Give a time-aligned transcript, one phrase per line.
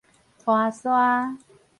[0.43, 1.37] 拖沙